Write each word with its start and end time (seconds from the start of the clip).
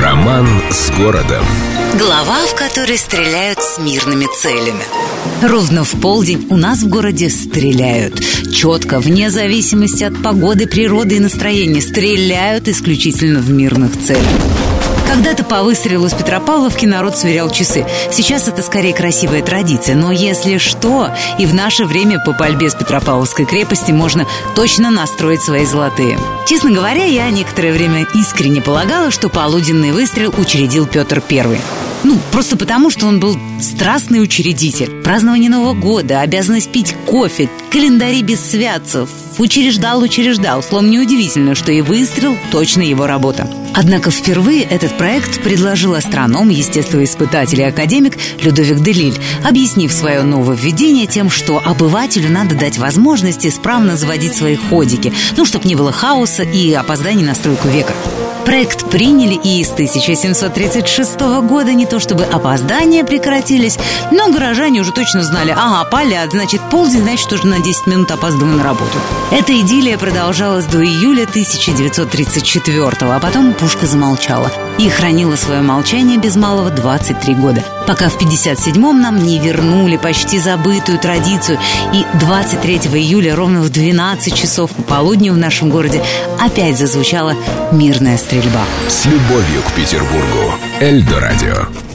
Роман 0.00 0.48
с 0.70 0.90
городом. 0.96 1.44
Глава, 1.98 2.46
в 2.46 2.54
которой 2.54 2.96
стреляют 2.96 3.60
с 3.60 3.78
мирными 3.78 4.26
целями. 4.34 4.82
Ровно 5.42 5.84
в 5.84 5.90
полдень 6.00 6.46
у 6.48 6.56
нас 6.56 6.78
в 6.78 6.88
городе 6.88 7.28
стреляют. 7.28 8.18
Четко, 8.50 8.98
вне 8.98 9.28
зависимости 9.28 10.02
от 10.02 10.22
погоды, 10.22 10.66
природы 10.66 11.16
и 11.16 11.20
настроения. 11.20 11.82
Стреляют 11.82 12.66
исключительно 12.66 13.40
в 13.40 13.50
мирных 13.50 13.92
целях. 14.00 14.24
Когда-то 15.12 15.42
по 15.42 15.64
выстрелу 15.64 16.08
с 16.08 16.14
Петропавловки 16.14 16.86
народ 16.86 17.18
сверял 17.18 17.50
часы. 17.50 17.84
Сейчас 18.12 18.46
это 18.46 18.62
скорее 18.62 18.94
красивая 18.94 19.42
традиция. 19.42 19.96
Но 19.96 20.12
если 20.12 20.58
что, 20.58 21.10
и 21.36 21.46
в 21.46 21.52
наше 21.52 21.84
время 21.84 22.20
по 22.24 22.32
пальбе 22.32 22.70
с 22.70 22.76
Петропавловской 22.76 23.44
крепости 23.44 23.90
можно 23.90 24.24
точно 24.54 24.88
настроить 24.92 25.42
свои 25.42 25.66
золотые. 25.66 26.16
Честно 26.46 26.70
говоря, 26.70 27.02
я 27.06 27.28
некоторое 27.30 27.72
время 27.72 28.06
искренне 28.14 28.62
полагала, 28.62 29.10
что 29.10 29.28
полуденный 29.28 29.90
выстрел 29.90 30.32
учредил 30.38 30.86
Петр 30.86 31.20
Первый. 31.20 31.60
Ну, 32.04 32.16
просто 32.30 32.56
потому, 32.56 32.88
что 32.88 33.06
он 33.06 33.18
был 33.18 33.36
страстный 33.60 34.22
учредитель. 34.22 35.02
Празднование 35.02 35.50
Нового 35.50 35.74
года, 35.74 36.20
обязанность 36.20 36.70
пить 36.70 36.94
кофе, 37.06 37.50
календари 37.72 38.22
без 38.22 38.48
святцев. 38.48 39.08
Учреждал, 39.38 40.02
учреждал. 40.02 40.62
Словом, 40.62 40.88
неудивительно, 40.88 41.56
что 41.56 41.72
и 41.72 41.80
выстрел 41.80 42.36
точно 42.52 42.82
его 42.82 43.08
работа. 43.08 43.48
Однако 43.74 44.10
впервые 44.10 44.62
этот 44.62 44.96
проект 44.98 45.42
предложил 45.42 45.94
астроном, 45.94 46.48
естествоиспытатель 46.48 47.60
и 47.60 47.64
академик 47.64 48.18
Людовик 48.42 48.80
Делиль, 48.80 49.18
объяснив 49.44 49.92
свое 49.92 50.22
нововведение 50.22 51.06
тем, 51.06 51.30
что 51.30 51.62
обывателю 51.64 52.30
надо 52.30 52.54
дать 52.54 52.78
возможность 52.78 53.46
исправно 53.46 53.96
заводить 53.96 54.34
свои 54.34 54.56
ходики, 54.56 55.12
ну, 55.36 55.44
чтобы 55.44 55.68
не 55.68 55.76
было 55.76 55.92
хаоса 55.92 56.42
и 56.42 56.72
опозданий 56.72 57.24
на 57.24 57.34
стройку 57.34 57.68
века. 57.68 57.94
Проект 58.44 58.90
приняли 58.90 59.34
и 59.34 59.62
с 59.62 59.70
1736 59.72 61.20
года 61.42 61.72
не 61.72 61.86
то 61.86 62.00
чтобы 62.00 62.24
опоздания 62.24 63.04
прекратились, 63.04 63.78
но 64.10 64.30
горожане 64.30 64.80
уже 64.80 64.92
точно 64.92 65.22
знали, 65.22 65.54
ага, 65.56 65.88
палят, 65.88 66.32
значит 66.32 66.60
полдень, 66.70 67.02
значит 67.02 67.28
тоже 67.28 67.46
на 67.46 67.60
10 67.60 67.86
минут 67.86 68.10
опаздываю 68.10 68.56
на 68.56 68.64
работу. 68.64 68.98
Эта 69.30 69.58
идиллия 69.60 69.98
продолжалась 69.98 70.66
до 70.66 70.84
июля 70.84 71.24
1934 71.24 72.88
а 73.02 73.20
потом 73.20 73.52
пушка 73.52 73.86
замолчала 73.86 74.50
и 74.78 74.88
хранила 74.88 75.36
свое 75.36 75.60
молчание 75.60 76.18
без 76.18 76.36
малого 76.36 76.70
23 76.70 77.34
года, 77.34 77.62
пока 77.86 78.08
в 78.08 78.18
57-м 78.18 79.00
нам 79.00 79.22
не 79.22 79.38
вернули 79.38 79.96
почти 79.96 80.38
забытую 80.38 80.98
традицию, 80.98 81.58
и 81.92 82.04
23 82.18 82.76
июля 82.94 83.36
ровно 83.36 83.60
в 83.60 83.70
12 83.70 84.34
часов 84.34 84.70
пополудни 84.70 85.30
в 85.30 85.36
нашем 85.36 85.70
городе 85.70 86.02
опять 86.40 86.78
зазвучала 86.78 87.34
мирная 87.72 88.16
стрельба. 88.30 88.64
С 88.88 89.06
любовью 89.06 89.60
к 89.68 89.72
Петербургу. 89.72 90.54
Эльдо 90.78 91.18
радио. 91.18 91.89